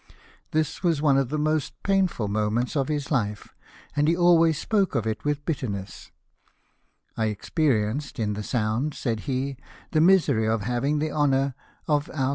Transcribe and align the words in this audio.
This 0.49 0.81
was 0.81 0.99
one 0.99 1.15
of 1.15 1.29
the 1.29 1.37
most 1.37 1.75
painful 1.83 2.27
moments 2.27 2.75
of 2.75 2.87
his 2.87 3.09
hfe, 3.09 3.49
and 3.95 4.07
he 4.07 4.17
always 4.17 4.57
spoke 4.57 4.95
of 4.95 5.05
it 5.05 5.23
with 5.23 5.45
bitterness. 5.45 6.09
"I 7.15 7.25
experienced 7.27 8.17
in 8.17 8.33
the 8.33 8.41
Sound," 8.41 8.95
said 8.95 9.19
he," 9.29 9.57
the 9.91 10.01
misery 10.01 10.47
of 10.47 10.61
having 10.63 10.97
the 10.97 11.11
honour 11.11 11.53
of 11.53 11.53
our 11.53 11.53
BATTLE 11.91 11.95
OF 11.97 12.05
COPENHAGEN. 12.05 12.29